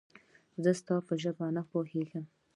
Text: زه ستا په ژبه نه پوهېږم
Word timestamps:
زه 0.63 0.71
ستا 0.79 0.95
په 1.07 1.13
ژبه 1.21 1.45
نه 1.55 1.61
پوهېږم 1.69 2.25